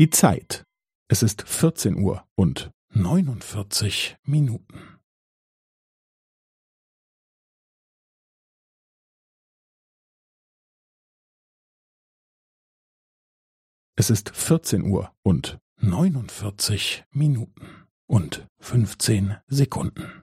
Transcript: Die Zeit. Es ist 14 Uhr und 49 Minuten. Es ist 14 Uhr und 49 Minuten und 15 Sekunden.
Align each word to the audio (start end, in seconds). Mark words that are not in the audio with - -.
Die 0.00 0.08
Zeit. 0.08 0.64
Es 1.10 1.22
ist 1.22 1.42
14 1.46 1.94
Uhr 1.96 2.26
und 2.34 2.70
49 2.94 4.16
Minuten. 4.22 4.98
Es 13.94 14.08
ist 14.08 14.30
14 14.34 14.84
Uhr 14.90 15.14
und 15.22 15.58
49 15.82 17.04
Minuten 17.12 17.86
und 18.08 18.46
15 18.58 19.36
Sekunden. 19.48 20.22